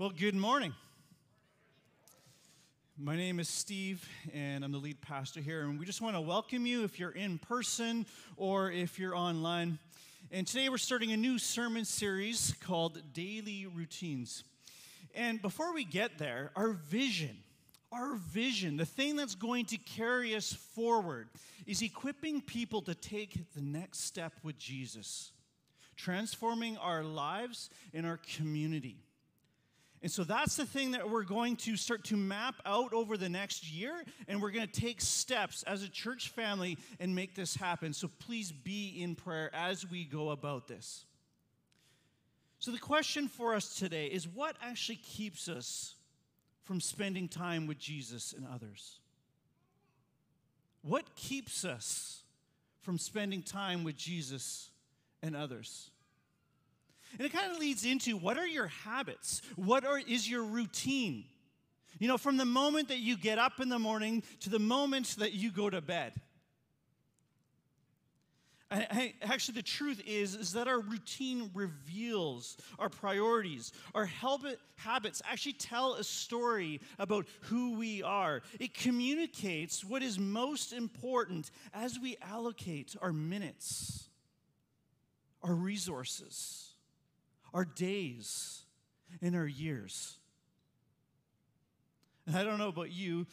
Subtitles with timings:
[0.00, 0.72] Well, good morning.
[2.96, 5.64] My name is Steve, and I'm the lead pastor here.
[5.64, 8.06] And we just want to welcome you if you're in person
[8.38, 9.78] or if you're online.
[10.30, 14.44] And today we're starting a new sermon series called Daily Routines.
[15.14, 17.36] And before we get there, our vision,
[17.92, 21.28] our vision, the thing that's going to carry us forward,
[21.66, 25.32] is equipping people to take the next step with Jesus,
[25.96, 28.96] transforming our lives and our community.
[30.02, 33.28] And so that's the thing that we're going to start to map out over the
[33.28, 37.54] next year, and we're going to take steps as a church family and make this
[37.54, 37.92] happen.
[37.92, 41.04] So please be in prayer as we go about this.
[42.58, 45.96] So, the question for us today is what actually keeps us
[46.62, 49.00] from spending time with Jesus and others?
[50.82, 52.22] What keeps us
[52.82, 54.70] from spending time with Jesus
[55.22, 55.91] and others?
[57.18, 59.42] And it kind of leads into what are your habits?
[59.56, 61.24] What are, is your routine?
[61.98, 65.16] You know, from the moment that you get up in the morning to the moment
[65.18, 66.14] that you go to bed.
[69.22, 73.70] Actually, the truth is, is that our routine reveals our priorities.
[73.94, 78.40] Our habit, habits actually tell a story about who we are.
[78.58, 84.08] It communicates what is most important as we allocate our minutes,
[85.42, 86.71] our resources
[87.52, 88.62] our days
[89.20, 90.16] and our years.
[92.26, 93.26] And I don't know about you,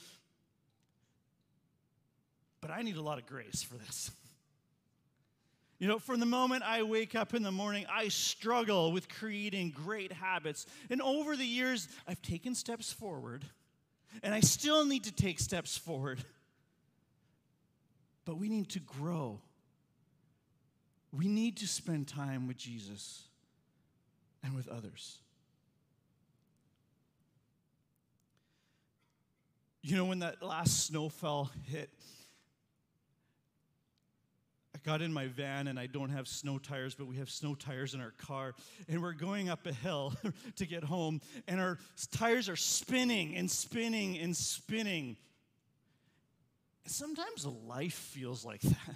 [2.61, 4.11] but I need a lot of grace for this.
[5.77, 9.69] You know, from the moment I wake up in the morning, I struggle with creating
[9.71, 10.65] great habits.
[10.89, 13.45] And over the years, I've taken steps forward,
[14.21, 16.19] and I still need to take steps forward.
[18.25, 19.39] But we need to grow.
[21.13, 23.28] We need to spend time with Jesus
[24.43, 25.19] and with others.
[29.81, 31.89] You know, when that last snowfall hit,
[34.75, 37.55] I got in my van and I don't have snow tires, but we have snow
[37.55, 38.55] tires in our car.
[38.87, 40.13] And we're going up a hill
[40.57, 41.77] to get home, and our
[42.11, 45.17] tires are spinning and spinning and spinning.
[46.85, 48.95] sometimes life feels like that.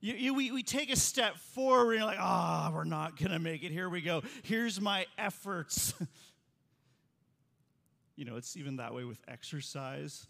[0.00, 3.16] You, you, we, we take a step forward and you're like, ah, oh, we're not
[3.16, 3.72] going to make it.
[3.72, 4.22] Here we go.
[4.42, 5.94] Here's my efforts.
[8.16, 10.26] you know, it's even that way with exercise.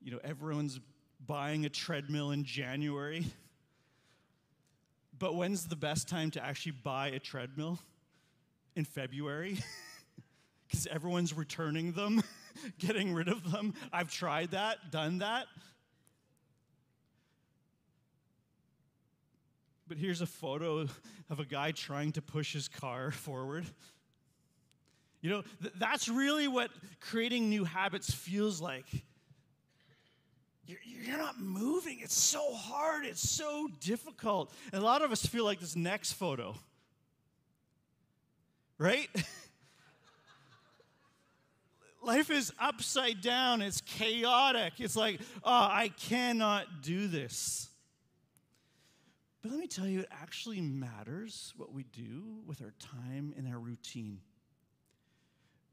[0.00, 0.78] You know, everyone's
[1.26, 3.26] buying a treadmill in January.
[5.18, 7.80] But when's the best time to actually buy a treadmill?
[8.76, 9.58] In February?
[10.68, 12.22] Because everyone's returning them,
[12.78, 13.72] getting rid of them.
[13.90, 15.46] I've tried that, done that.
[19.88, 20.86] But here's a photo
[21.30, 23.66] of a guy trying to push his car forward.
[25.20, 28.86] You know, th- that's really what creating new habits feels like.
[30.66, 32.00] You're, you're not moving.
[32.02, 33.06] It's so hard.
[33.06, 34.52] It's so difficult.
[34.72, 36.54] And a lot of us feel like this next photo,
[38.76, 39.08] right?
[42.02, 43.62] Life is upside down.
[43.62, 44.74] It's chaotic.
[44.78, 47.70] It's like, oh, I cannot do this.
[49.48, 53.48] But let me tell you, it actually matters what we do with our time and
[53.48, 54.18] our routine.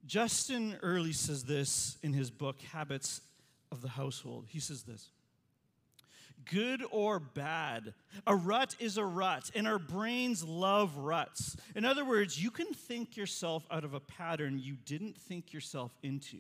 [0.06, 3.20] Justin Earley says this in his book, Habits
[3.74, 4.46] of the Household.
[4.48, 5.10] He says this
[6.50, 7.94] Good or bad,
[8.26, 11.58] a rut is a rut, and our brains love ruts.
[11.76, 15.92] In other words, you can think yourself out of a pattern you didn't think yourself
[16.02, 16.38] into.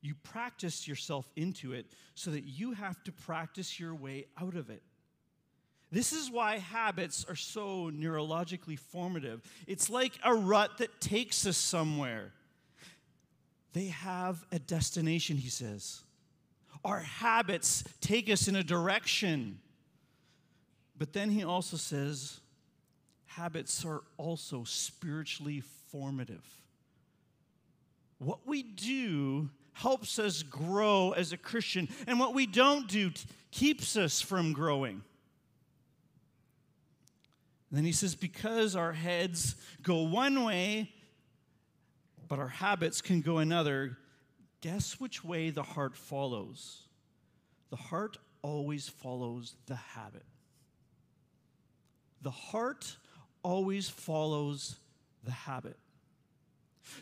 [0.00, 1.86] You practice yourself into it
[2.16, 4.82] so that you have to practice your way out of it.
[5.92, 9.42] This is why habits are so neurologically formative.
[9.66, 12.32] It's like a rut that takes us somewhere.
[13.74, 16.00] They have a destination, he says.
[16.82, 19.60] Our habits take us in a direction.
[20.96, 22.40] But then he also says,
[23.26, 26.44] habits are also spiritually formative.
[28.18, 33.26] What we do helps us grow as a Christian, and what we don't do t-
[33.50, 35.02] keeps us from growing.
[37.72, 40.92] And then he says, because our heads go one way,
[42.28, 43.96] but our habits can go another,
[44.60, 46.82] guess which way the heart follows?
[47.70, 50.26] The heart always follows the habit.
[52.20, 52.94] The heart
[53.42, 54.76] always follows
[55.24, 55.78] the habit.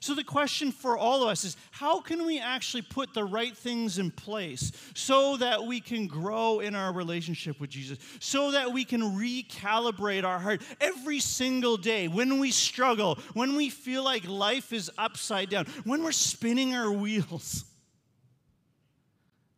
[0.01, 3.57] So, the question for all of us is how can we actually put the right
[3.57, 8.73] things in place so that we can grow in our relationship with Jesus, so that
[8.73, 14.27] we can recalibrate our heart every single day when we struggle, when we feel like
[14.27, 17.65] life is upside down, when we're spinning our wheels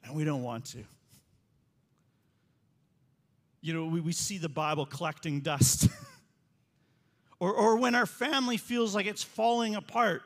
[0.05, 0.85] and we don't want to?
[3.61, 5.89] You know, we, we see the Bible collecting dust.
[7.43, 10.23] or, or when our family feels like it's falling apart.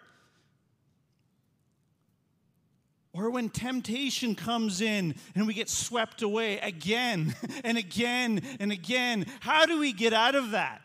[3.14, 7.34] Or when temptation comes in and we get swept away again
[7.64, 9.24] and again and again.
[9.40, 10.82] How do we get out of that?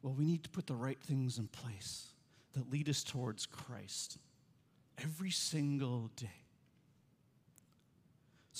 [0.00, 2.06] Well, we need to put the right things in place
[2.54, 4.16] that lead us towards Christ
[4.96, 6.39] every single day.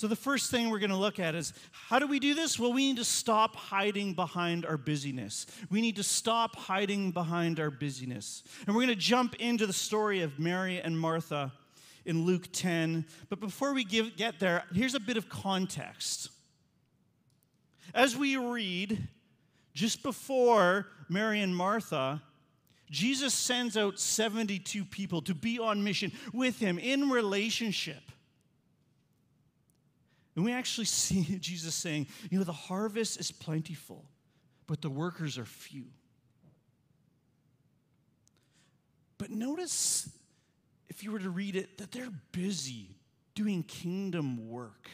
[0.01, 2.57] So, the first thing we're going to look at is how do we do this?
[2.57, 5.45] Well, we need to stop hiding behind our busyness.
[5.69, 8.41] We need to stop hiding behind our busyness.
[8.65, 11.53] And we're going to jump into the story of Mary and Martha
[12.03, 13.05] in Luke 10.
[13.29, 16.29] But before we give, get there, here's a bit of context.
[17.93, 19.07] As we read,
[19.75, 22.23] just before Mary and Martha,
[22.89, 28.10] Jesus sends out 72 people to be on mission with him in relationship.
[30.35, 34.05] And we actually see Jesus saying, you know, the harvest is plentiful,
[34.67, 35.85] but the workers are few.
[39.17, 40.09] But notice,
[40.89, 42.95] if you were to read it, that they're busy
[43.35, 44.89] doing kingdom work.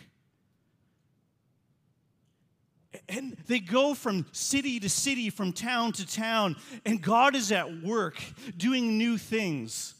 [3.07, 7.81] And they go from city to city, from town to town, and God is at
[7.81, 8.21] work
[8.57, 9.95] doing new things.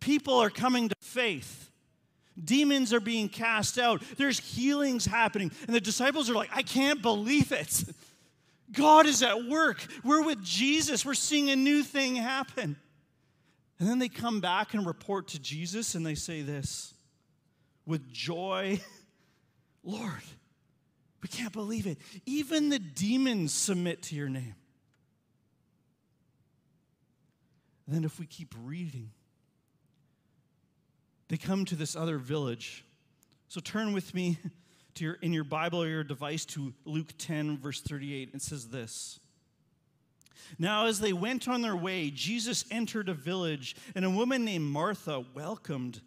[0.00, 1.70] People are coming to faith.
[2.42, 4.02] Demons are being cast out.
[4.16, 5.52] There's healings happening.
[5.66, 7.84] And the disciples are like, I can't believe it.
[8.72, 9.86] God is at work.
[10.02, 11.04] We're with Jesus.
[11.04, 12.76] We're seeing a new thing happen.
[13.78, 16.94] And then they come back and report to Jesus and they say this
[17.86, 18.80] with joy
[19.84, 20.22] Lord,
[21.22, 21.98] we can't believe it.
[22.24, 24.54] Even the demons submit to your name.
[27.86, 29.10] And then if we keep reading,
[31.34, 32.84] they come to this other village.
[33.48, 34.38] So turn with me
[34.94, 38.30] to your, in your Bible or your device to Luke 10, verse 38.
[38.34, 39.18] It says this.
[40.60, 44.66] Now, as they went on their way, Jesus entered a village, and a woman named
[44.66, 46.02] Martha welcomed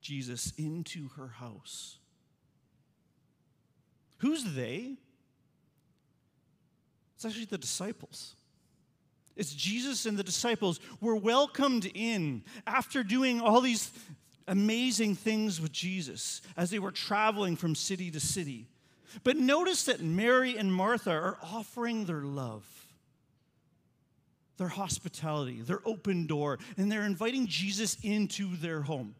[0.00, 1.98] Jesus into her house.
[4.20, 4.96] Who's they?
[7.16, 8.36] It's actually the disciples.
[9.36, 13.90] It's Jesus and the disciples were welcomed in after doing all these
[14.46, 18.68] amazing things with Jesus as they were traveling from city to city.
[19.24, 22.64] But notice that Mary and Martha are offering their love,
[24.56, 29.14] their hospitality, their open door, and they're inviting Jesus into their home.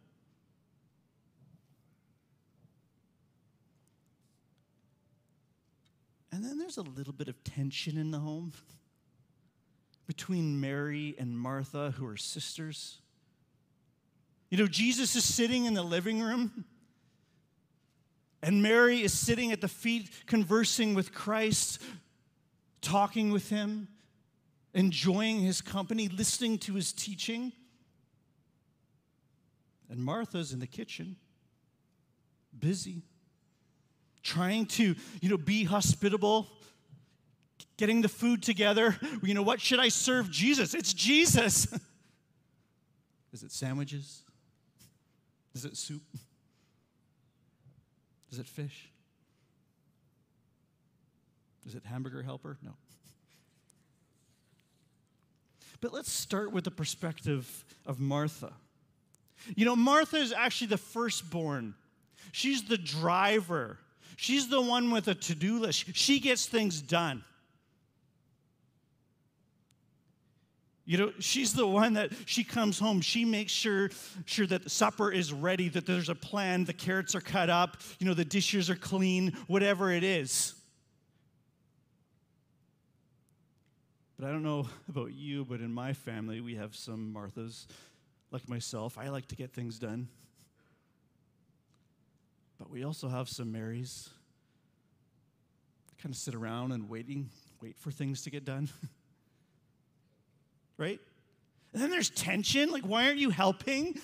[6.31, 8.53] And then there's a little bit of tension in the home
[10.07, 13.02] between Mary and Martha, who are sisters.
[14.53, 16.65] You know, Jesus is sitting in the living room,
[18.43, 21.81] and Mary is sitting at the feet, conversing with Christ,
[22.79, 23.87] talking with him,
[24.75, 27.51] enjoying his company, listening to his teaching.
[29.89, 31.15] And Martha's in the kitchen,
[32.59, 33.01] busy,
[34.21, 36.47] trying to, you know, be hospitable,
[37.77, 38.99] getting the food together.
[39.23, 40.75] You know, what should I serve Jesus?
[40.75, 41.65] It's Jesus.
[43.33, 44.21] Is it sandwiches?
[45.53, 46.01] Is it soup?
[48.31, 48.89] Is it fish?
[51.65, 52.57] Is it hamburger helper?
[52.61, 52.71] No.
[55.79, 58.53] But let's start with the perspective of Martha.
[59.55, 61.75] You know, Martha is actually the firstborn.
[62.31, 63.77] She's the driver.
[64.15, 65.95] She's the one with a to do list.
[65.95, 67.23] She gets things done.
[70.85, 73.89] You know, she's the one that she comes home, she makes sure,
[74.25, 78.07] sure that supper is ready, that there's a plan, the carrots are cut up, you
[78.07, 80.55] know, the dishes are clean, whatever it is.
[84.19, 87.65] But I don't know about you, but in my family, we have some Marthas,
[88.31, 88.97] like myself.
[88.97, 90.09] I like to get things done.
[92.59, 94.09] But we also have some Marys.
[96.01, 97.29] Kind of sit around and waiting,
[97.61, 98.69] wait for things to get done.
[100.77, 100.99] right?
[101.73, 102.71] And then there's tension.
[102.71, 103.99] Like, why aren't you helping?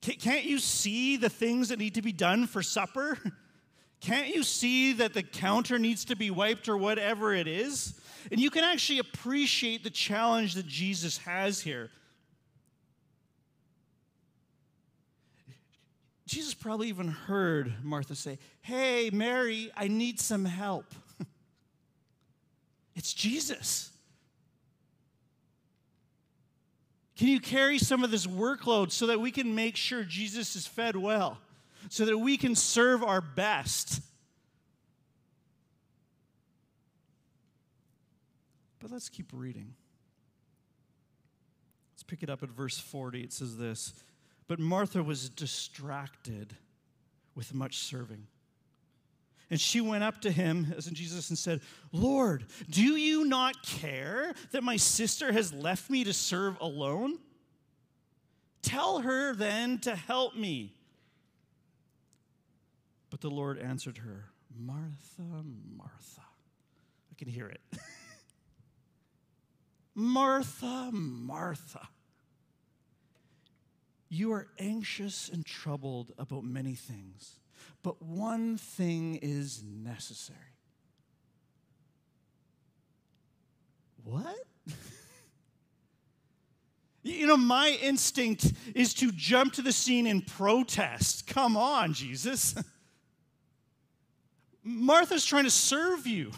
[0.00, 3.18] Can't you see the things that need to be done for supper?
[4.00, 7.98] Can't you see that the counter needs to be wiped or whatever it is?
[8.30, 11.90] And you can actually appreciate the challenge that Jesus has here.
[16.26, 20.94] Jesus probably even heard Martha say, Hey, Mary, I need some help.
[22.94, 23.90] it's Jesus.
[27.16, 30.66] Can you carry some of this workload so that we can make sure Jesus is
[30.66, 31.38] fed well,
[31.88, 34.00] so that we can serve our best?
[38.80, 39.74] But let's keep reading.
[41.94, 43.20] Let's pick it up at verse 40.
[43.20, 43.94] It says this
[44.48, 46.56] But Martha was distracted
[47.34, 48.26] with much serving.
[49.54, 51.60] And she went up to him, as in Jesus, and said,
[51.92, 57.20] Lord, do you not care that my sister has left me to serve alone?
[58.62, 60.74] Tell her then to help me.
[63.10, 64.24] But the Lord answered her,
[64.58, 65.44] Martha,
[65.76, 66.22] Martha.
[67.12, 67.60] I can hear it.
[69.94, 71.86] Martha, Martha.
[74.08, 77.38] You are anxious and troubled about many things
[77.82, 80.38] but one thing is necessary.
[84.04, 84.36] What?
[87.02, 91.26] you know, my instinct is to jump to the scene and protest.
[91.26, 92.54] Come on, Jesus.
[94.64, 96.32] Martha's trying to serve you.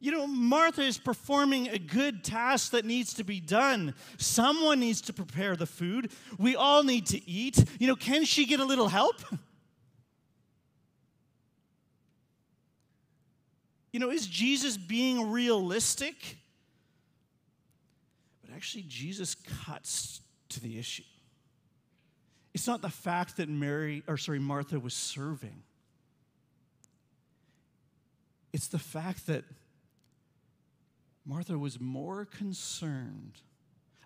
[0.00, 3.94] You know, Martha is performing a good task that needs to be done.
[4.16, 6.12] Someone needs to prepare the food.
[6.38, 7.64] We all need to eat.
[7.80, 9.16] You know, can she get a little help?
[13.90, 16.36] You know, is Jesus being realistic?
[18.42, 21.04] But actually, Jesus cuts to the issue.
[22.54, 25.62] It's not the fact that Mary, or sorry, Martha was serving.
[28.52, 29.44] It's the fact that
[31.28, 33.42] Martha was more concerned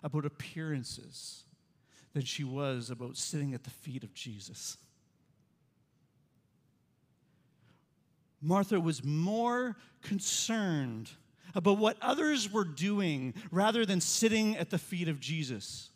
[0.03, 1.45] about appearances
[2.11, 4.77] than she was about sitting at the feet of Jesus.
[8.41, 11.11] Martha was more concerned
[11.55, 15.91] about what others were doing rather than sitting at the feet of Jesus.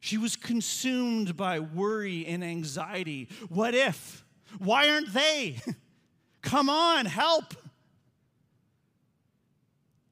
[0.00, 3.28] She was consumed by worry and anxiety.
[3.48, 4.24] What if?
[4.58, 5.58] Why aren't they?
[6.42, 7.54] Come on, help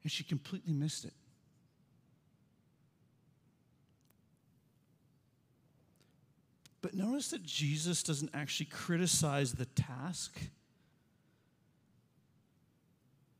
[0.04, 1.14] and she completely missed it.
[6.82, 10.38] But notice that Jesus doesn't actually criticize the task,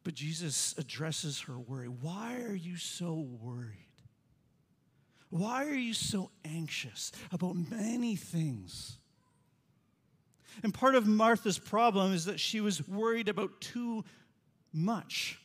[0.03, 1.89] but Jesus addresses her worry.
[1.89, 3.91] Why are you so worried?
[5.29, 8.97] Why are you so anxious about many things?
[10.63, 14.05] And part of Martha's problem is that she was worried about too
[14.73, 15.39] much.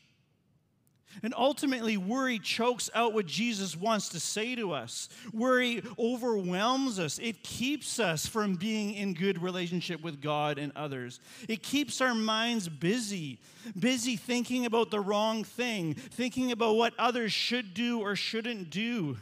[1.24, 5.10] And ultimately, worry chokes out what Jesus wants to say to us.
[5.34, 7.20] Worry overwhelms us.
[7.20, 11.20] It keeps us from being in good relationship with God and others.
[11.48, 13.40] It keeps our minds busy,
[13.78, 19.18] busy thinking about the wrong thing, thinking about what others should do or shouldn't do.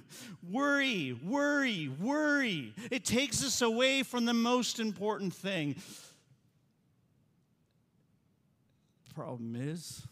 [0.50, 2.74] Worry, worry, worry.
[2.92, 5.76] It takes us away from the most important thing.
[9.16, 10.06] Problem is,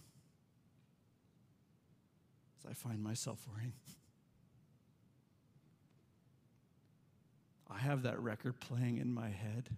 [2.69, 3.73] I find myself worrying.
[7.69, 9.69] I have that record playing in my head.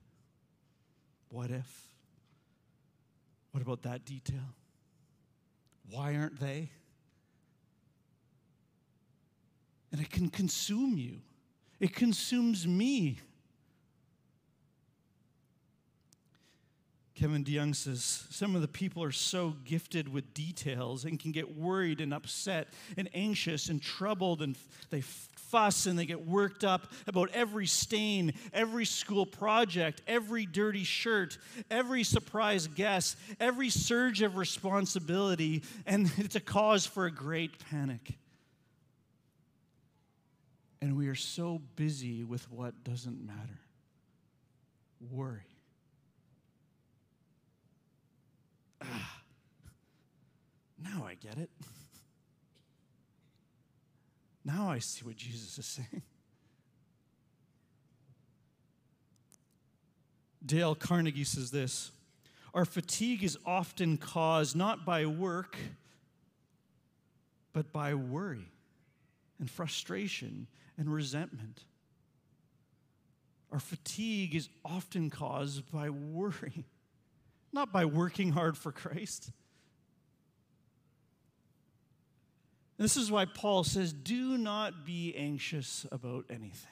[1.29, 1.88] What if?
[3.51, 4.56] What about that detail?
[5.89, 6.70] Why aren't they?
[9.91, 11.22] And it can consume you,
[11.79, 13.20] it consumes me.
[17.17, 21.57] Kevin DeYoung says some of the people are so gifted with details and can get
[21.57, 24.55] worried and upset and anxious and troubled and
[24.91, 30.83] they fuss and they get worked up about every stain, every school project, every dirty
[30.83, 31.39] shirt,
[31.71, 38.13] every surprise guest, every surge of responsibility, and it's a cause for a great panic.
[40.83, 43.59] And we are so busy with what doesn't matter.
[45.09, 45.57] Worry.
[48.81, 49.22] Ah,
[50.84, 51.50] now I get it.
[54.43, 56.01] Now I see what Jesus is saying.
[60.46, 61.91] Dale Carnegie says this
[62.53, 65.57] Our fatigue is often caused not by work,
[67.51, 68.50] but by worry
[69.39, 71.63] and frustration and resentment.
[73.51, 76.65] Our fatigue is often caused by worry
[77.51, 79.32] not by working hard for Christ.
[82.77, 86.72] This is why Paul says, Do not be anxious about anything.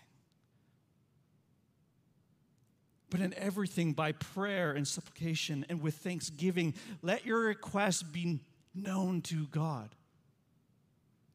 [3.09, 8.39] But in everything, by prayer and supplication and with thanksgiving, let your requests be
[8.73, 9.89] known to God.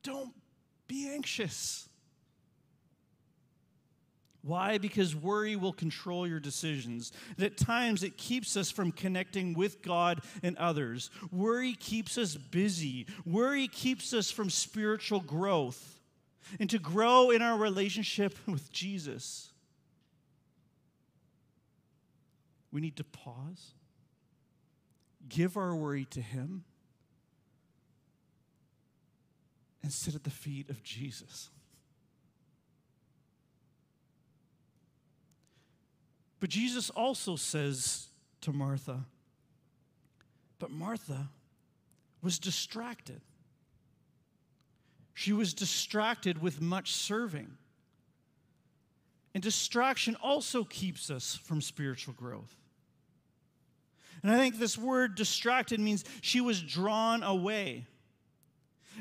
[0.02, 0.34] Don't
[0.86, 1.88] be anxious.
[4.42, 4.78] Why?
[4.78, 7.12] Because worry will control your decisions.
[7.36, 11.10] And at times it keeps us from connecting with God and others.
[11.30, 13.06] Worry keeps us busy.
[13.26, 16.00] Worry keeps us from spiritual growth
[16.58, 19.52] and to grow in our relationship with Jesus.
[22.72, 23.72] We need to pause,
[25.28, 26.64] give our worry to Him,
[29.82, 31.50] and sit at the feet of Jesus.
[36.40, 38.08] But Jesus also says
[38.40, 39.04] to Martha,
[40.58, 41.28] but Martha
[42.22, 43.20] was distracted.
[45.14, 47.48] She was distracted with much serving.
[49.34, 52.56] And distraction also keeps us from spiritual growth.
[54.22, 57.86] And I think this word distracted means she was drawn away.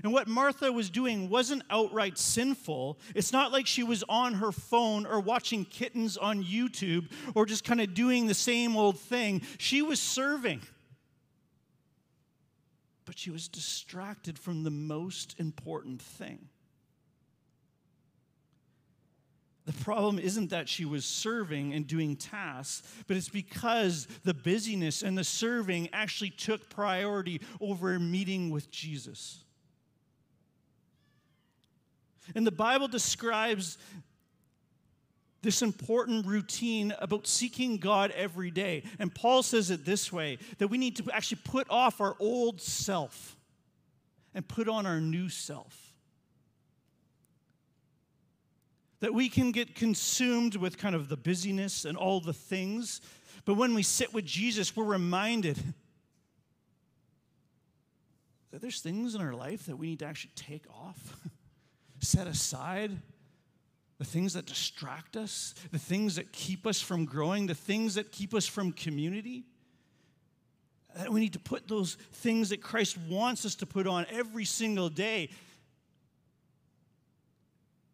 [0.03, 2.99] And what Martha was doing wasn't outright sinful.
[3.15, 7.63] It's not like she was on her phone or watching kittens on YouTube or just
[7.63, 9.41] kind of doing the same old thing.
[9.57, 10.61] She was serving.
[13.05, 16.49] But she was distracted from the most important thing.
[19.65, 25.03] The problem isn't that she was serving and doing tasks, but it's because the busyness
[25.03, 29.43] and the serving actually took priority over meeting with Jesus.
[32.35, 33.77] And the Bible describes
[35.41, 38.83] this important routine about seeking God every day.
[38.99, 42.61] And Paul says it this way that we need to actually put off our old
[42.61, 43.37] self
[44.33, 45.93] and put on our new self.
[48.99, 52.99] That we can get consumed with kind of the busyness and all the things,
[53.45, 55.57] but when we sit with Jesus, we're reminded
[58.51, 61.17] that there's things in our life that we need to actually take off.
[61.99, 62.97] set aside,
[63.97, 68.11] the things that distract us, the things that keep us from growing, the things that
[68.11, 69.43] keep us from community.
[70.95, 74.45] That we need to put those things that Christ wants us to put on every
[74.45, 75.29] single day.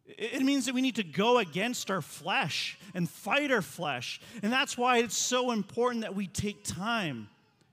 [0.06, 4.20] It means that we need to go against our flesh and fight our flesh.
[4.42, 7.28] And that's why it's so important that we take time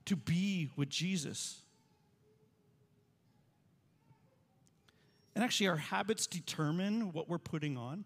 [0.05, 1.62] to be with Jesus.
[5.35, 8.05] And actually, our habits determine what we're putting on.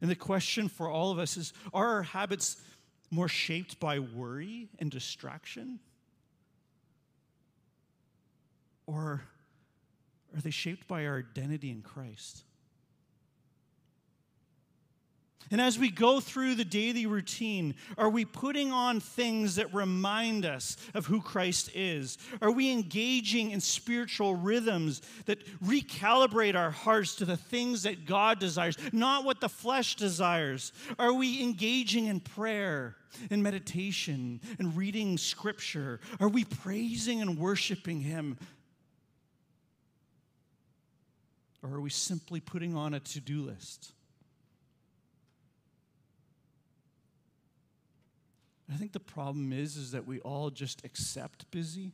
[0.00, 2.56] And the question for all of us is are our habits
[3.10, 5.80] more shaped by worry and distraction?
[8.86, 9.22] Or
[10.34, 12.44] are they shaped by our identity in Christ?
[15.50, 20.44] And as we go through the daily routine, are we putting on things that remind
[20.44, 22.18] us of who Christ is?
[22.42, 28.38] Are we engaging in spiritual rhythms that recalibrate our hearts to the things that God
[28.38, 30.72] desires, not what the flesh desires?
[30.98, 32.96] Are we engaging in prayer
[33.30, 36.00] and meditation and reading scripture?
[36.20, 38.36] Are we praising and worshiping Him?
[41.62, 43.92] Or are we simply putting on a to do list?
[48.72, 51.92] I think the problem is is that we all just accept busy.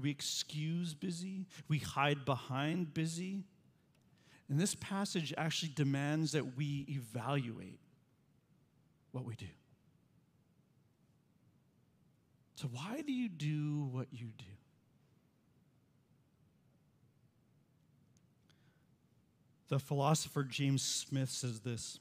[0.00, 1.46] We excuse busy.
[1.68, 3.44] We hide behind busy.
[4.48, 7.78] And this passage actually demands that we evaluate
[9.12, 9.46] what we do.
[12.56, 14.44] So, why do you do what you do?
[19.68, 21.98] The philosopher James Smith says this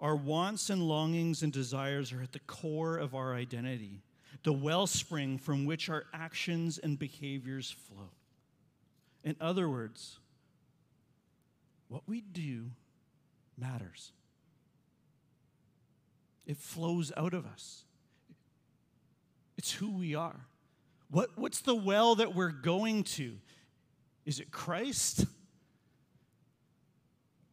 [0.00, 4.02] our wants and longings and desires are at the core of our identity,
[4.44, 8.10] the wellspring from which our actions and behaviors flow.
[9.24, 10.18] In other words,
[11.88, 12.70] what we do
[13.56, 14.12] matters.
[16.46, 17.84] It flows out of us.
[19.56, 20.46] It's who we are.
[21.10, 23.34] What, what's the well that we're going to?
[24.24, 25.26] Is it Christ?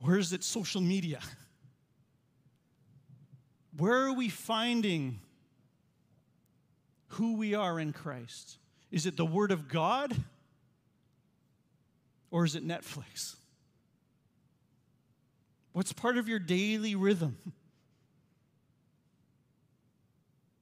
[0.02, 1.20] Or is it social media?
[3.78, 5.20] Where are we finding
[7.10, 8.58] who we are in Christ?
[8.92, 10.16] Is it the Word of God
[12.32, 13.36] or is it Netflix?
[15.74, 17.38] What's part of your daily rhythm?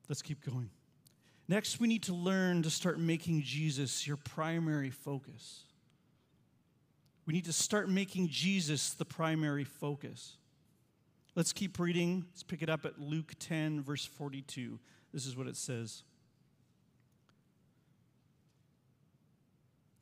[0.09, 0.69] Let's keep going.
[1.47, 5.65] Next, we need to learn to start making Jesus your primary focus.
[7.25, 10.37] We need to start making Jesus the primary focus.
[11.35, 12.25] Let's keep reading.
[12.29, 14.79] Let's pick it up at Luke 10, verse 42.
[15.11, 16.03] This is what it says.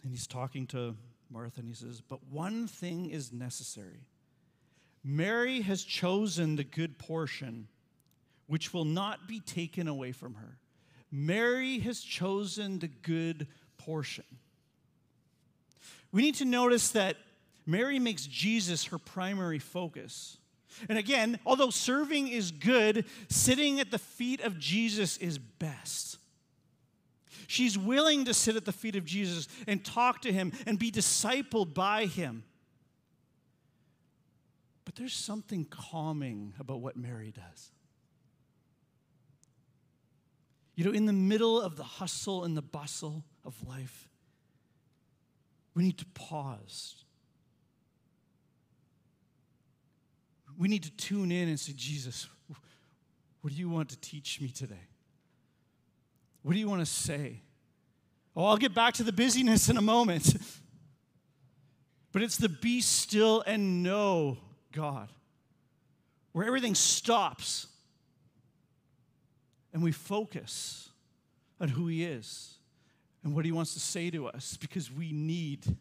[0.04, 0.96] And he's talking to
[1.30, 4.02] Martha and he says, But one thing is necessary.
[5.04, 7.67] Mary has chosen the good portion,
[8.48, 10.58] which will not be taken away from her.
[11.12, 14.26] Mary has chosen the good portion.
[16.12, 17.15] We need to notice that
[17.65, 20.38] Mary makes Jesus her primary focus.
[20.89, 26.17] And again, although serving is good, sitting at the feet of Jesus is best.
[27.47, 30.91] She's willing to sit at the feet of Jesus and talk to him and be
[30.91, 32.43] discipled by him.
[34.86, 37.71] But there's something calming about what Mary does.
[40.75, 44.07] You know, in the middle of the hustle and the bustle of life,
[45.75, 47.03] we need to pause.
[50.62, 52.28] We need to tune in and say, Jesus,
[53.41, 54.88] what do you want to teach me today?
[56.43, 57.41] What do you want to say?
[58.36, 60.36] Oh, I'll get back to the busyness in a moment.
[62.12, 64.38] but it's the be still and know
[64.71, 65.10] God,
[66.32, 67.65] where everything stops
[69.74, 70.89] and we focus
[71.60, 72.54] on who He is
[73.24, 75.76] and what He wants to say to us because we need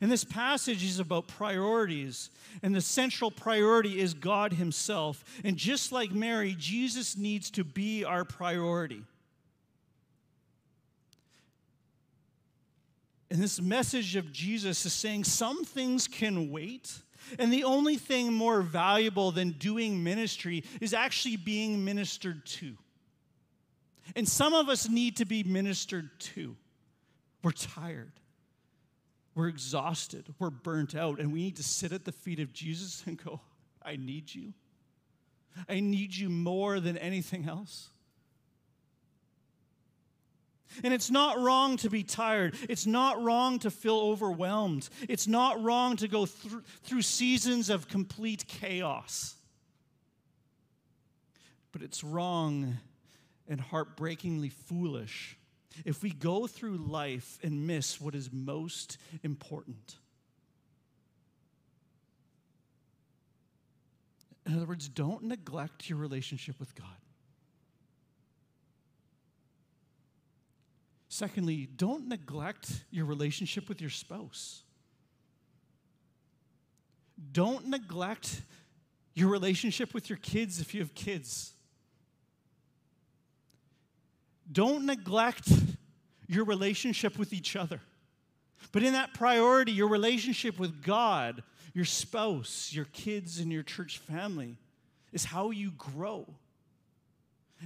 [0.00, 2.30] And this passage is about priorities,
[2.62, 5.24] and the central priority is God Himself.
[5.44, 9.04] And just like Mary, Jesus needs to be our priority.
[13.30, 16.92] And this message of Jesus is saying some things can wait,
[17.38, 22.76] and the only thing more valuable than doing ministry is actually being ministered to.
[24.14, 26.54] And some of us need to be ministered to.
[27.42, 28.12] We're tired.
[29.34, 33.02] We're exhausted, we're burnt out, and we need to sit at the feet of Jesus
[33.06, 33.40] and go,
[33.82, 34.52] I need you.
[35.68, 37.88] I need you more than anything else.
[40.82, 42.56] And it's not wrong to be tired.
[42.68, 44.88] It's not wrong to feel overwhelmed.
[45.08, 49.36] It's not wrong to go through, through seasons of complete chaos.
[51.70, 52.78] But it's wrong
[53.48, 55.36] and heartbreakingly foolish
[55.84, 59.96] if we go through life and miss what is most important.
[64.46, 66.86] In other words, don't neglect your relationship with God.
[71.08, 74.64] Secondly, don't neglect your relationship with your spouse.
[77.32, 78.42] Don't neglect
[79.14, 81.53] your relationship with your kids if you have kids.
[84.50, 85.48] Don't neglect
[86.26, 87.80] your relationship with each other.
[88.72, 91.42] But in that priority, your relationship with God,
[91.74, 94.56] your spouse, your kids, and your church family
[95.12, 96.26] is how you grow.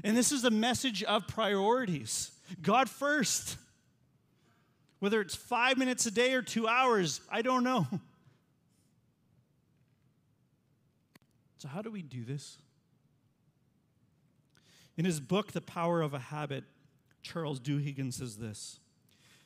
[0.05, 2.31] And this is a message of priorities
[2.63, 3.57] God first.
[5.01, 7.87] Whether it's five minutes a day or two hours, I don't know.
[11.59, 12.57] So, how do we do this?
[14.99, 16.65] In his book, The Power of a Habit,
[17.23, 18.81] Charles Duhigg says this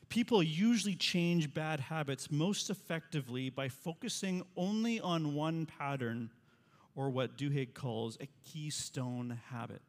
[0.09, 6.31] People usually change bad habits most effectively by focusing only on one pattern,
[6.97, 9.83] or what Duhigg calls a keystone habit.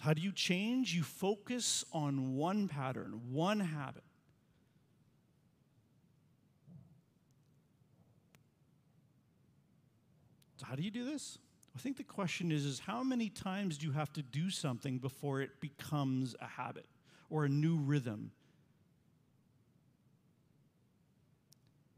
[0.00, 0.94] How do you change?
[0.94, 4.04] You focus on one pattern, one habit.
[10.56, 11.38] So how do you do this?
[11.76, 14.96] I think the question is, is how many times do you have to do something
[14.96, 16.86] before it becomes a habit
[17.28, 18.30] or a new rhythm?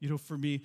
[0.00, 0.62] You know, for me,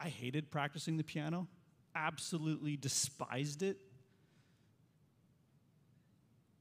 [0.00, 1.46] I hated practicing the piano,
[1.94, 3.78] absolutely despised it.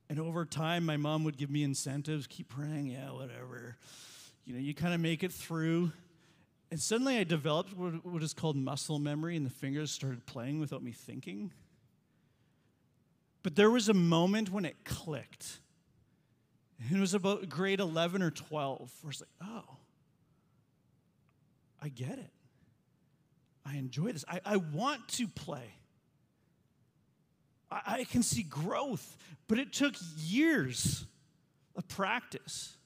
[0.07, 3.75] And over time, my mom would give me incentives keep praying, yeah, whatever.
[4.45, 5.91] You know, you kind of make it through.
[6.71, 10.83] And suddenly I developed what is called muscle memory, and the fingers started playing without
[10.83, 11.51] me thinking.
[13.43, 15.59] But there was a moment when it clicked.
[16.79, 19.77] And it was about grade 11 or 12, where it's like, oh,
[21.81, 22.31] I get it.
[23.65, 24.25] I enjoy this.
[24.27, 25.75] I, I want to play.
[27.71, 31.05] I, I can see growth, but it took years
[31.75, 32.77] of practice.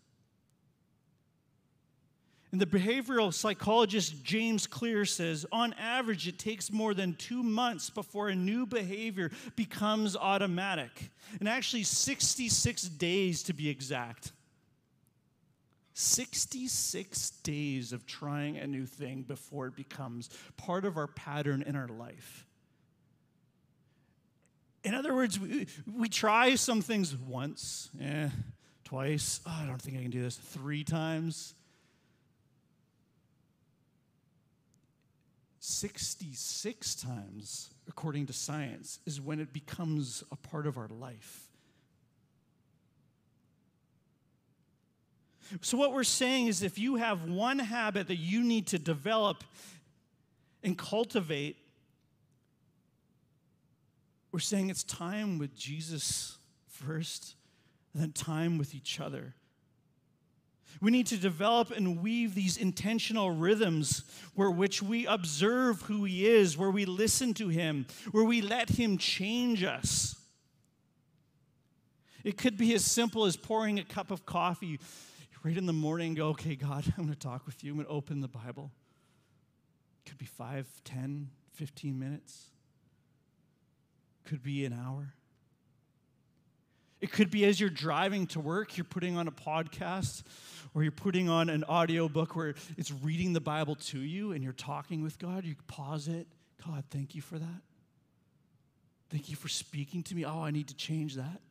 [2.52, 7.92] And the behavioral psychologist James Clear says on average, it takes more than two months
[7.92, 11.12] before a new behavior becomes automatic.
[11.40, 14.32] And actually, 66 days to be exact.
[15.94, 21.76] 66 days of trying a new thing before it becomes part of our pattern in
[21.76, 22.46] our life.
[24.84, 28.30] In other words, we, we try some things once, eh,
[28.86, 31.54] twice, oh, I don't think I can do this, three times.
[35.60, 41.50] 66 times, according to science, is when it becomes a part of our life.
[45.62, 49.44] So, what we're saying is if you have one habit that you need to develop
[50.64, 51.58] and cultivate,
[54.32, 57.36] we're saying it's time with Jesus first,
[57.96, 59.34] then time with each other.
[60.82, 66.26] We need to develop and weave these intentional rhythms where which we observe who he
[66.26, 70.16] is, where we listen to him, where we let him change us.
[72.24, 74.80] It could be as simple as pouring a cup of coffee
[75.44, 77.72] right in the morning go, okay, God, I'm going to talk with you.
[77.72, 78.72] I'm going to open the Bible.
[80.06, 82.46] It could be 5, 10, 15 minutes.
[84.26, 85.14] Could be an hour.
[87.02, 90.24] It could be as you're driving to work, you're putting on a podcast
[90.74, 94.44] or you're putting on an audio book where it's reading the Bible to you and
[94.44, 95.46] you're talking with God.
[95.46, 96.28] You pause it.
[96.66, 97.62] God, thank you for that.
[99.10, 100.26] Thank you for speaking to me.
[100.26, 101.42] Oh, I need to change that.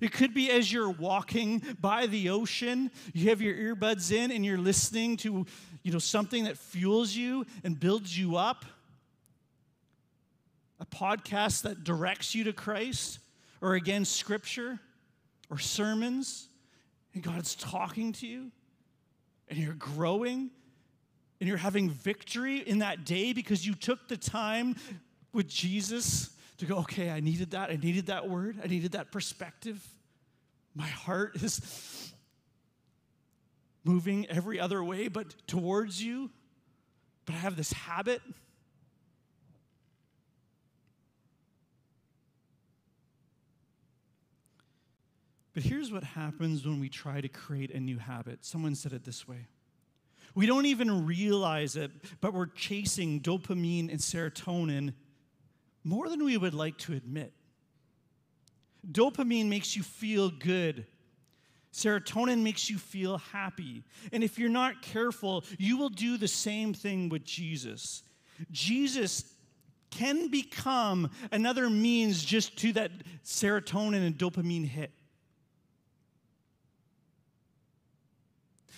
[0.00, 4.44] It could be as you're walking by the ocean, you have your earbuds in and
[4.44, 5.46] you're listening to,
[5.82, 8.64] you know, something that fuels you and builds you up.
[10.80, 13.20] A podcast that directs you to Christ,
[13.60, 14.78] or again, scripture
[15.50, 16.48] or sermons,
[17.14, 18.50] and God's talking to you,
[19.48, 20.50] and you're growing,
[21.40, 24.76] and you're having victory in that day because you took the time
[25.32, 27.70] with Jesus to go, okay, I needed that.
[27.70, 28.56] I needed that word.
[28.62, 29.86] I needed that perspective.
[30.74, 32.12] My heart is
[33.84, 36.30] moving every other way but towards you.
[37.24, 38.22] But I have this habit.
[45.56, 48.44] But here's what happens when we try to create a new habit.
[48.44, 49.46] Someone said it this way
[50.34, 51.90] We don't even realize it,
[52.20, 54.92] but we're chasing dopamine and serotonin
[55.82, 57.32] more than we would like to admit.
[58.86, 60.84] Dopamine makes you feel good.
[61.72, 63.82] Serotonin makes you feel happy.
[64.12, 68.02] And if you're not careful, you will do the same thing with Jesus.
[68.50, 69.24] Jesus
[69.90, 72.90] can become another means just to that
[73.24, 74.92] serotonin and dopamine hit.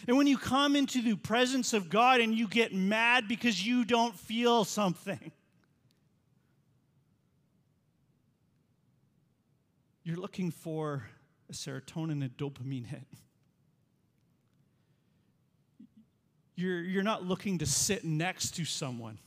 [0.06, 3.84] And when you come into the presence of God and you get mad because you
[3.84, 5.32] don't feel something,
[10.04, 11.04] you're looking for
[11.50, 13.02] a serotonin and dopamine hit.
[16.54, 19.18] You're, you're not looking to sit next to someone.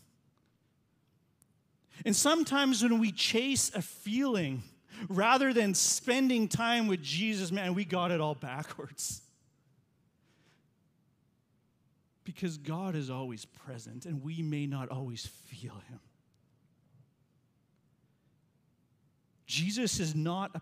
[2.05, 4.63] And sometimes when we chase a feeling
[5.07, 9.21] rather than spending time with Jesus, man, we got it all backwards.
[12.23, 15.99] Because God is always present and we may not always feel Him.
[19.45, 20.61] Jesus is not a.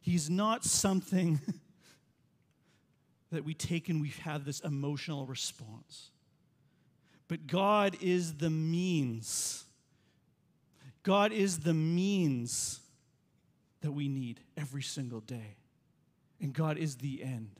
[0.00, 1.40] He's not something
[3.32, 6.10] that we take and we have this emotional response.
[7.28, 9.64] But God is the means.
[11.02, 12.80] God is the means
[13.82, 15.56] that we need every single day.
[16.40, 17.50] And God is the end.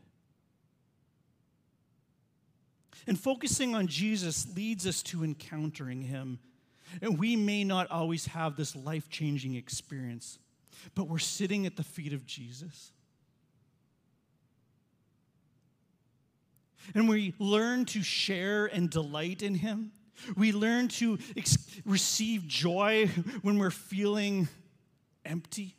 [3.07, 6.39] And focusing on Jesus leads us to encountering him
[7.01, 10.39] and we may not always have this life changing experience,
[10.95, 12.93] but we're sitting at the feet of Jesus.
[16.95, 19.93] And we learn to share and delight in Him.
[20.37, 23.07] We learn to ex- receive joy
[23.43, 24.49] when we're feeling
[25.25, 25.77] empty.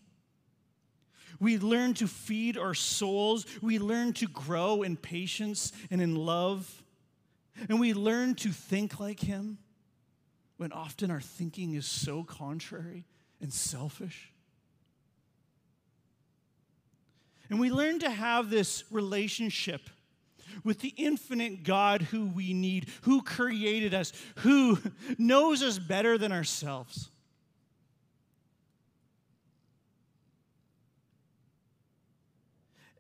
[1.40, 3.46] We learn to feed our souls.
[3.62, 6.81] We learn to grow in patience and in love.
[7.70, 9.58] And we learn to think like Him
[10.58, 13.06] when often our thinking is so contrary
[13.42, 14.32] and selfish.
[17.50, 19.82] And we learn to have this relationship
[20.64, 24.80] with the infinite God who we need, who created us, who
[25.18, 27.10] knows us better than ourselves.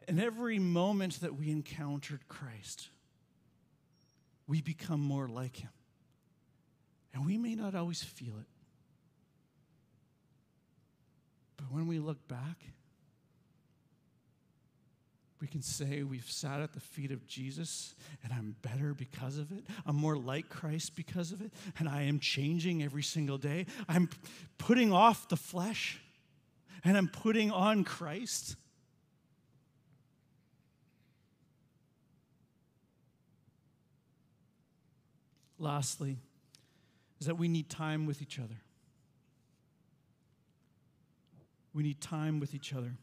[0.07, 2.89] And every moment that we encountered Christ,
[4.51, 5.69] we become more like him.
[7.13, 8.47] And we may not always feel it.
[11.55, 12.57] But when we look back,
[15.39, 19.53] we can say we've sat at the feet of Jesus and I'm better because of
[19.53, 19.63] it.
[19.85, 21.53] I'm more like Christ because of it.
[21.79, 23.67] And I am changing every single day.
[23.87, 24.09] I'm
[24.57, 26.01] putting off the flesh
[26.83, 28.57] and I'm putting on Christ.
[35.61, 36.17] Lastly,
[37.19, 38.57] is that we need time with each other.
[41.71, 42.93] We need time with each other.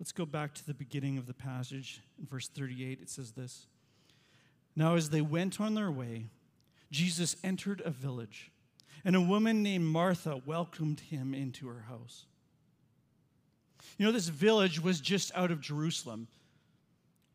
[0.00, 2.02] Let's go back to the beginning of the passage.
[2.18, 3.66] In verse 38, it says this
[4.74, 6.24] Now, as they went on their way,
[6.90, 8.50] Jesus entered a village,
[9.04, 12.24] and a woman named Martha welcomed him into her house.
[13.96, 16.26] You know, this village was just out of Jerusalem.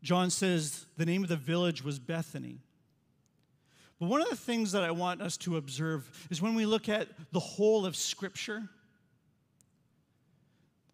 [0.02, 2.58] John says the name of the village was Bethany.
[3.98, 6.88] But one of the things that I want us to observe is when we look
[6.88, 8.68] at the whole of Scripture,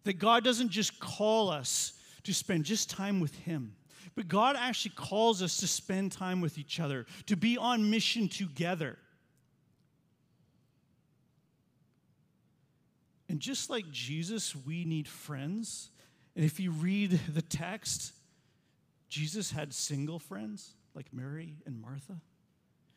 [0.03, 3.75] that God doesn't just call us to spend just time with Him,
[4.15, 8.27] but God actually calls us to spend time with each other, to be on mission
[8.27, 8.97] together.
[13.27, 15.89] And just like Jesus, we need friends.
[16.35, 18.13] And if you read the text,
[19.09, 22.21] Jesus had single friends like Mary and Martha.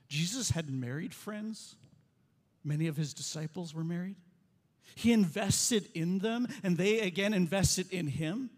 [0.09, 1.77] Jesus had married friends.
[2.65, 4.17] Many of his disciples were married.
[4.95, 8.51] He invested in them, and they again invested in him.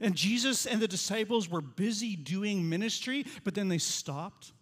[0.00, 4.52] And Jesus and the disciples were busy doing ministry, but then they stopped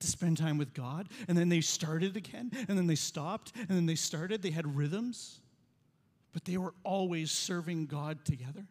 [0.00, 3.68] to spend time with God, and then they started again, and then they stopped, and
[3.68, 4.42] then they started.
[4.42, 5.40] They had rhythms,
[6.32, 8.66] but they were always serving God together.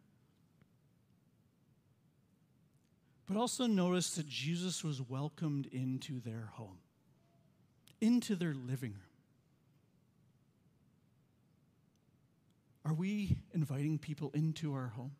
[3.29, 6.79] But also notice that Jesus was welcomed into their home,
[8.01, 9.03] into their living room.
[12.83, 15.11] Are we inviting people into our home?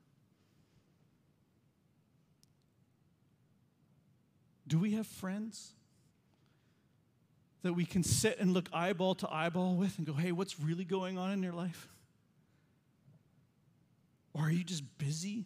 [4.67, 5.73] Do we have friends
[7.61, 10.85] that we can sit and look eyeball to eyeball with and go, hey, what's really
[10.85, 11.87] going on in your life?
[14.33, 15.45] Or are you just busy?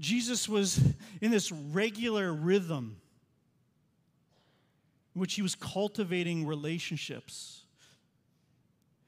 [0.00, 0.80] Jesus was
[1.20, 2.96] in this regular rhythm
[5.14, 7.64] in which he was cultivating relationships.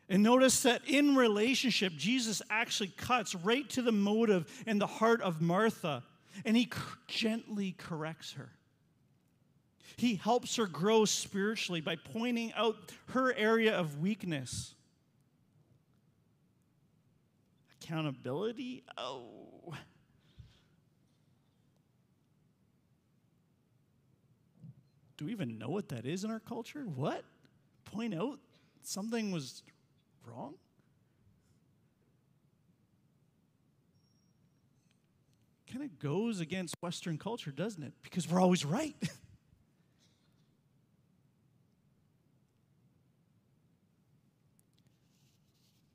[0.08, 5.22] And notice that in relationship, Jesus actually cuts right to the motive and the heart
[5.22, 6.02] of Martha,
[6.44, 6.68] and he
[7.08, 8.50] gently corrects her.
[9.96, 12.76] He helps her grow spiritually by pointing out
[13.10, 14.74] her area of weakness.
[17.80, 18.84] Accountability?
[18.98, 19.74] Oh.
[25.22, 26.80] Do we even know what that is in our culture?
[26.96, 27.22] What?
[27.84, 28.40] Point out
[28.82, 29.62] something was
[30.26, 30.54] wrong?
[35.70, 37.92] Kind of goes against Western culture, doesn't it?
[38.02, 38.96] Because we're always right.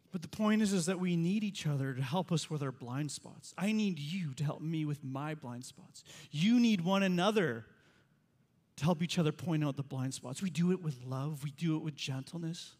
[0.09, 2.71] But the point is, is that we need each other to help us with our
[2.71, 3.53] blind spots.
[3.55, 6.03] I need you to help me with my blind spots.
[6.31, 7.65] You need one another
[8.77, 10.41] to help each other point out the blind spots.
[10.41, 12.75] We do it with love, we do it with gentleness.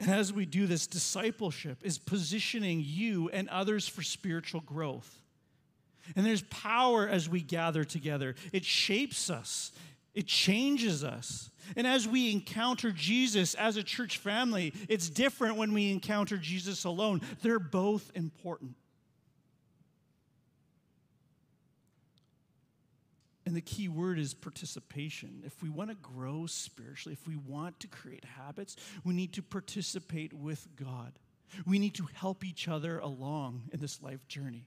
[0.00, 5.22] And as we do this, discipleship is positioning you and others for spiritual growth.
[6.16, 8.34] And there's power as we gather together.
[8.52, 9.72] It shapes us,
[10.14, 11.50] it changes us.
[11.76, 16.84] And as we encounter Jesus as a church family, it's different when we encounter Jesus
[16.84, 17.20] alone.
[17.42, 18.74] They're both important.
[23.48, 25.42] And the key word is participation.
[25.42, 29.42] If we want to grow spiritually, if we want to create habits, we need to
[29.42, 31.18] participate with God.
[31.66, 34.66] We need to help each other along in this life journey.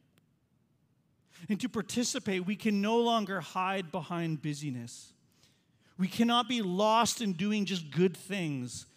[1.48, 5.14] And to participate, we can no longer hide behind busyness.
[6.00, 8.88] We cannot be lost in doing just good things.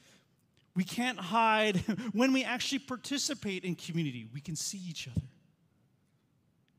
[0.74, 1.76] We can't hide
[2.14, 4.28] when we actually participate in community.
[4.32, 5.26] We can see each other,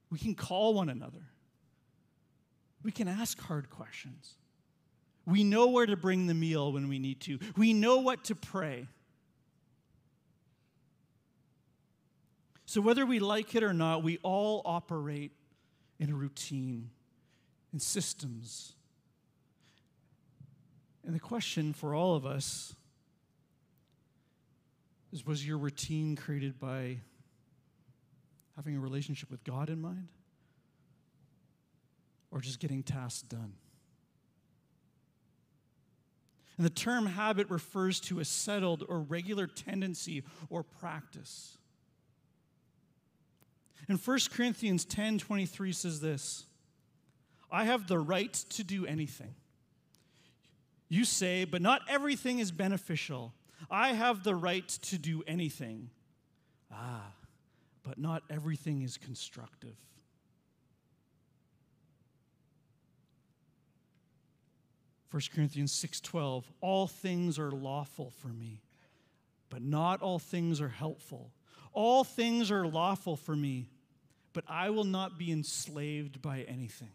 [0.09, 1.21] we can call one another.
[2.85, 4.35] We can ask hard questions.
[5.25, 7.39] We know where to bring the meal when we need to.
[7.57, 8.87] We know what to pray.
[12.67, 15.31] So, whether we like it or not, we all operate
[15.99, 16.91] in a routine,
[17.73, 18.75] in systems.
[21.03, 22.75] And the question for all of us
[25.11, 26.99] Is, was your routine created by
[28.55, 30.09] having a relationship with God in mind?
[32.35, 33.53] Or just getting tasks done?
[36.57, 41.57] And the term habit refers to a settled or regular tendency or practice.
[43.87, 46.45] In 1 Corinthians 10 23 says this
[47.49, 49.33] I have the right to do anything.
[50.89, 53.33] You say, but not everything is beneficial.
[53.71, 55.89] I have the right to do anything.
[56.71, 57.13] Ah,
[57.81, 59.77] but not everything is constructive.
[65.15, 68.61] 1 Corinthians 6:12 All things are lawful for me,
[69.49, 71.31] but not all things are helpful.
[71.71, 73.69] All things are lawful for me,
[74.33, 76.91] but I will not be enslaved by anything.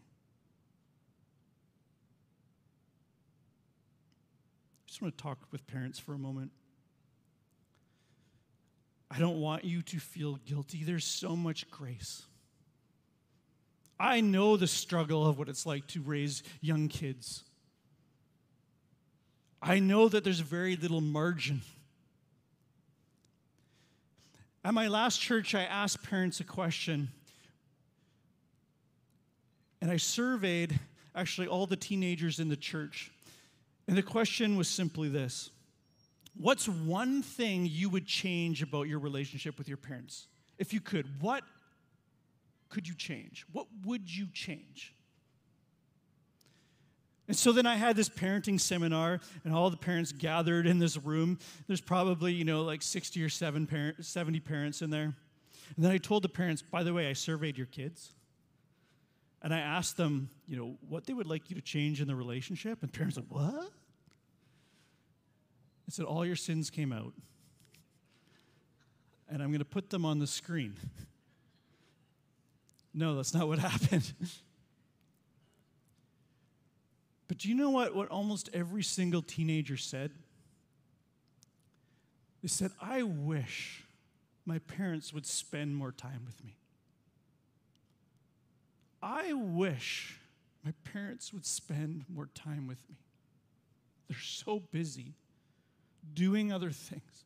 [4.84, 6.52] I just want to talk with parents for a moment.
[9.10, 10.84] I don't want you to feel guilty.
[10.84, 12.26] There's so much grace.
[13.98, 17.44] I know the struggle of what it's like to raise young kids.
[19.62, 21.60] I know that there's very little margin.
[24.64, 27.08] At my last church, I asked parents a question.
[29.80, 30.78] And I surveyed
[31.14, 33.10] actually all the teenagers in the church.
[33.88, 35.50] And the question was simply this
[36.36, 40.26] What's one thing you would change about your relationship with your parents?
[40.58, 41.42] If you could, what
[42.68, 43.44] could you change?
[43.52, 44.94] What would you change?
[47.30, 50.96] And so then I had this parenting seminar, and all the parents gathered in this
[50.96, 51.38] room.
[51.68, 55.14] There's probably, you know, like 60 or 70 parents in there.
[55.76, 58.14] And then I told the parents, by the way, I surveyed your kids.
[59.42, 62.16] And I asked them, you know, what they would like you to change in the
[62.16, 62.82] relationship.
[62.82, 63.54] And parents like, what?
[63.54, 63.70] I
[65.86, 67.12] said, all your sins came out.
[69.28, 70.74] And I'm going to put them on the screen.
[72.92, 74.12] no, that's not what happened.
[77.30, 80.10] But do you know what, what almost every single teenager said?
[82.42, 83.84] They said, I wish
[84.44, 86.56] my parents would spend more time with me.
[89.00, 90.18] I wish
[90.64, 92.96] my parents would spend more time with me.
[94.08, 95.14] They're so busy
[96.12, 97.24] doing other things.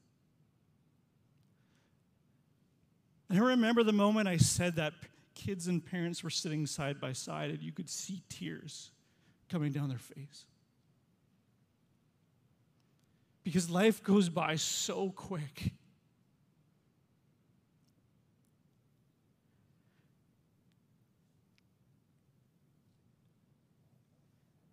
[3.31, 4.93] And I remember the moment I said that
[5.35, 8.91] kids and parents were sitting side by side and you could see tears
[9.55, 10.47] coming down their face.
[13.45, 15.71] Because life goes by so quick.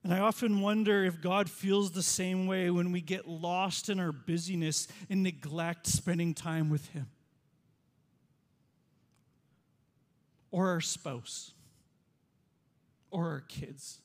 [0.03, 3.99] And I often wonder if God feels the same way when we get lost in
[3.99, 7.05] our busyness and neglect spending time with Him
[10.49, 11.51] or our spouse
[13.11, 14.01] or our kids.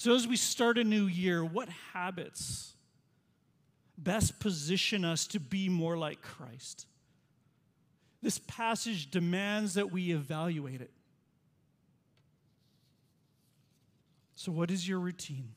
[0.00, 2.72] So, as we start a new year, what habits
[3.98, 6.86] best position us to be more like Christ?
[8.22, 10.90] This passage demands that we evaluate it.
[14.36, 15.50] So, what is your routine?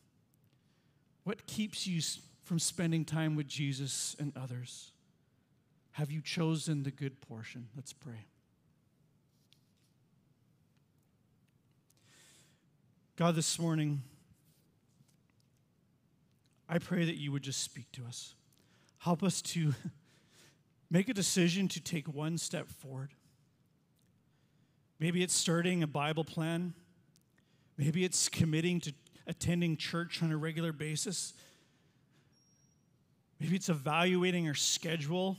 [1.23, 2.01] What keeps you
[2.43, 4.91] from spending time with Jesus and others?
[5.91, 7.69] Have you chosen the good portion?
[7.77, 8.25] Let's pray.
[13.15, 14.01] God, this morning,
[16.73, 18.33] I pray that you would just speak to us.
[18.97, 19.75] Help us to
[20.89, 23.11] make a decision to take one step forward.
[24.99, 26.73] Maybe it's starting a Bible plan.
[27.77, 28.93] Maybe it's committing to
[29.27, 31.33] attending church on a regular basis.
[33.39, 35.37] Maybe it's evaluating our schedule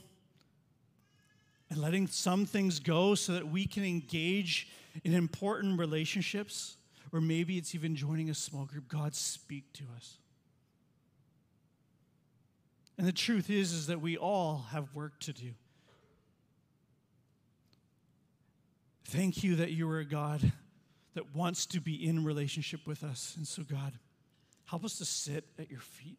[1.69, 4.69] and letting some things go so that we can engage
[5.03, 6.77] in important relationships.
[7.11, 8.87] Or maybe it's even joining a small group.
[8.87, 10.19] God, speak to us.
[12.97, 15.51] And the truth is is that we all have work to do.
[19.05, 20.51] Thank you that you are a God
[21.13, 23.33] that wants to be in relationship with us.
[23.37, 23.93] And so God,
[24.65, 26.17] help us to sit at your feet.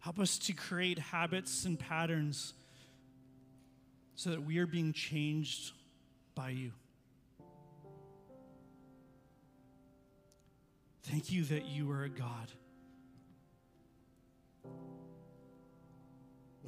[0.00, 2.54] Help us to create habits and patterns
[4.16, 5.72] so that we are being changed
[6.34, 6.72] by you.
[11.02, 12.52] Thank you that you are a God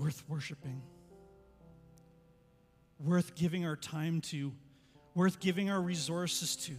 [0.03, 0.83] worth worshiping,
[2.99, 4.53] worth giving our time to,
[5.15, 6.73] worth giving our resources to.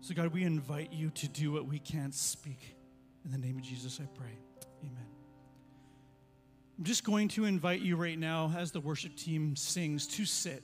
[0.00, 2.76] So, God, we invite you to do what we can't speak.
[3.24, 4.38] In the name of Jesus, I pray.
[4.84, 5.06] Amen.
[6.78, 10.62] I'm just going to invite you right now, as the worship team sings, to sit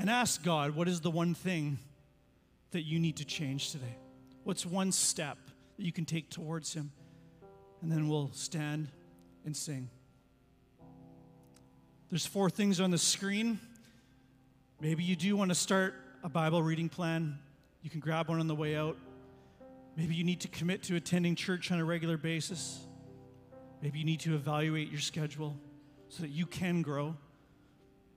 [0.00, 1.78] and ask God what is the one thing
[2.72, 3.98] that you need to change today?
[4.42, 5.38] What's one step
[5.76, 6.90] that you can take towards Him?
[7.82, 8.88] And then we'll stand
[9.48, 9.88] and sing.
[12.10, 13.58] There's four things on the screen.
[14.78, 17.38] Maybe you do want to start a Bible reading plan.
[17.80, 18.98] You can grab one on the way out.
[19.96, 22.80] Maybe you need to commit to attending church on a regular basis.
[23.80, 25.56] Maybe you need to evaluate your schedule
[26.10, 27.16] so that you can grow.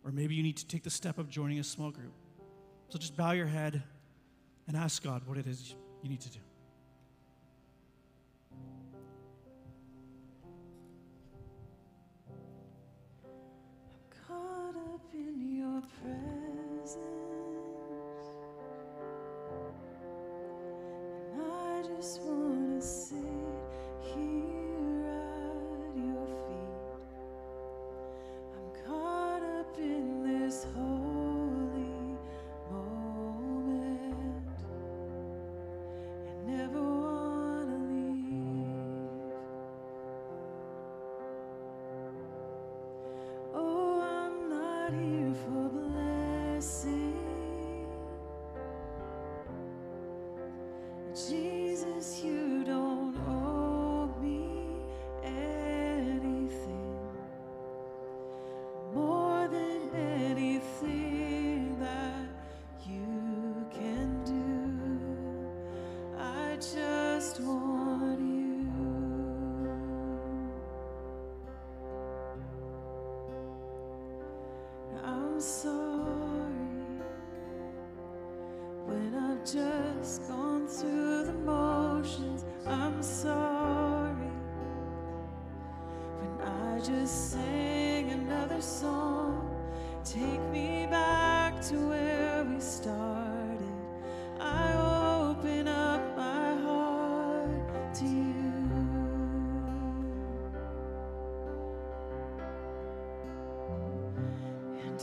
[0.04, 2.12] Or maybe you need to take the step of joining a small group.
[2.90, 3.82] So just bow your head
[4.68, 6.40] and ask God what it is you need to do.
[22.02, 22.41] Just want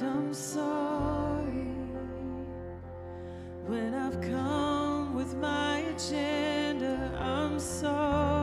[0.02, 1.74] I'm sorry
[3.66, 7.18] when I've come with my agenda.
[7.18, 8.37] I'm sorry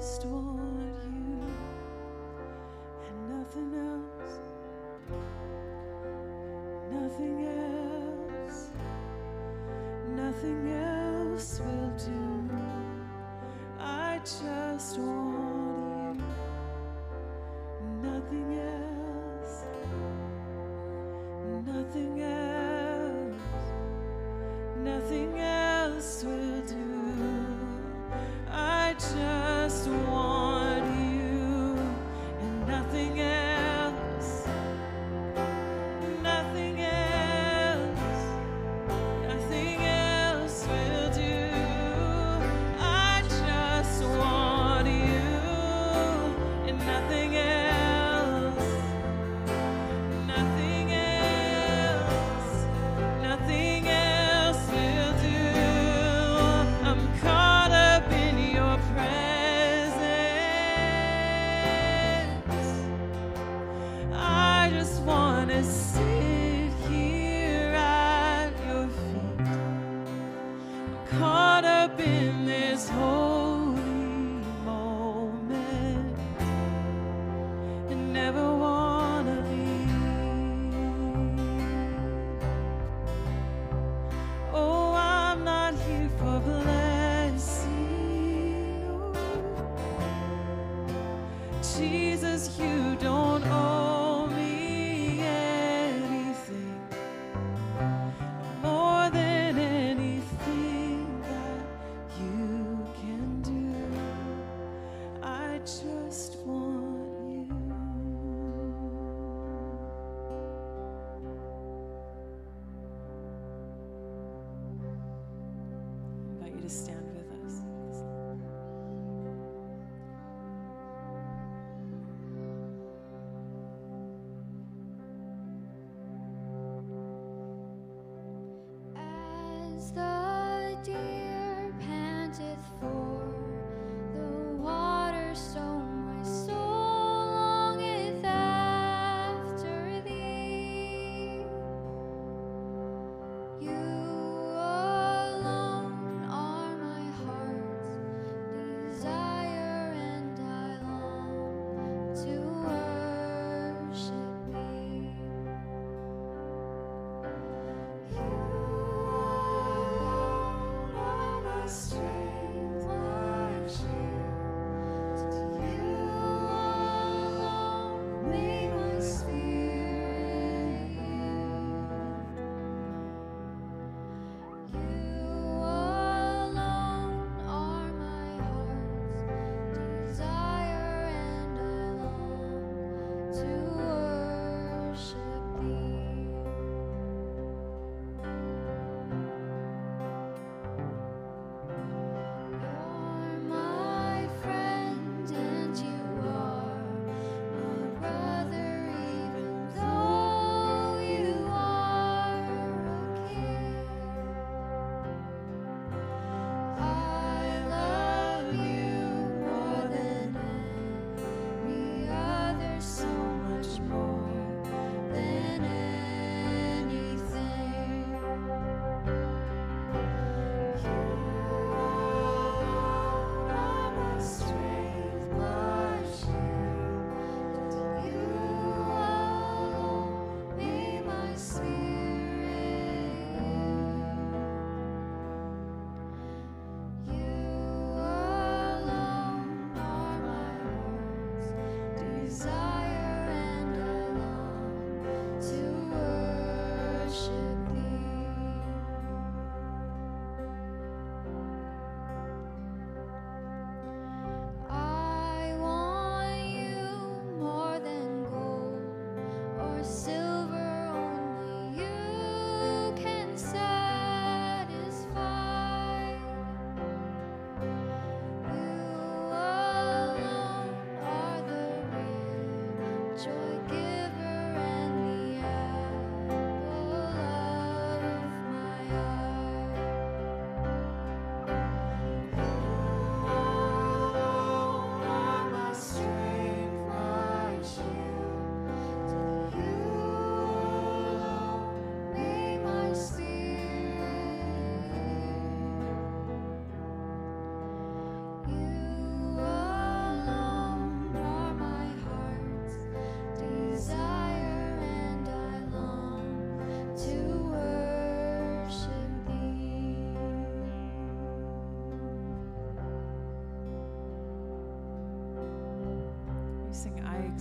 [0.00, 0.70] just want
[1.04, 1.42] you
[3.06, 4.32] and nothing else,
[6.90, 8.70] nothing else,
[10.16, 12.50] nothing else will do.
[13.78, 16.24] I just want you,
[18.02, 18.99] nothing else,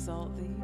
[0.10, 0.59] exalt thee.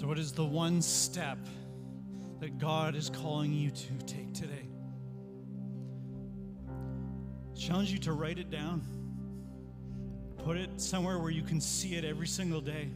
[0.00, 1.36] So, what is the one step
[2.40, 4.66] that God is calling you to take today?
[7.54, 8.80] challenge you to write it down.
[10.38, 12.88] Put it somewhere where you can see it every single day.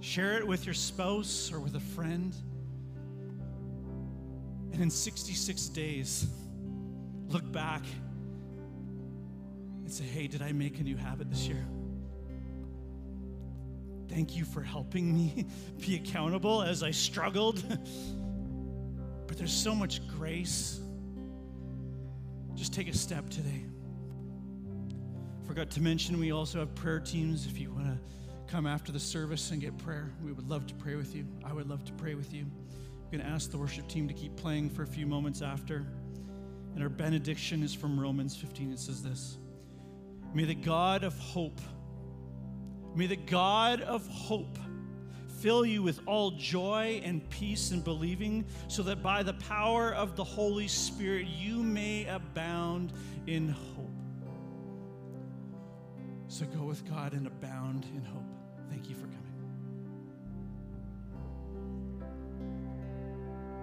[0.00, 2.34] Share it with your spouse or with a friend.
[4.72, 6.26] And in 66 days,
[7.28, 7.82] look back
[9.84, 11.66] and say, hey, did I make a new habit this year?
[14.18, 15.46] Thank you for helping me
[15.78, 17.62] be accountable as I struggled.
[19.28, 20.80] but there's so much grace.
[22.56, 23.64] Just take a step today.
[25.46, 27.46] Forgot to mention, we also have prayer teams.
[27.46, 27.96] If you want to
[28.52, 31.24] come after the service and get prayer, we would love to pray with you.
[31.44, 32.40] I would love to pray with you.
[32.42, 35.86] I'm going to ask the worship team to keep playing for a few moments after.
[36.74, 38.72] And our benediction is from Romans 15.
[38.72, 39.38] It says this
[40.34, 41.60] May the God of hope,
[42.98, 44.58] may the God of hope
[45.40, 50.16] fill you with all joy and peace in believing, so that by the power of
[50.16, 52.92] the Holy Spirit you may abound
[53.28, 53.88] in hope.
[56.26, 58.24] So go with God and abound in hope.
[58.68, 59.27] Thank you for coming.